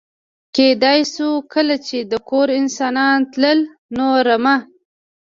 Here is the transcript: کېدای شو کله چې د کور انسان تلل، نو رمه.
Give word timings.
کېدای 0.55 0.99
شو 1.13 1.29
کله 1.53 1.75
چې 1.87 1.97
د 2.11 2.13
کور 2.29 2.47
انسان 2.59 3.17
تلل، 3.31 3.59
نو 3.97 4.07
رمه. 4.27 4.55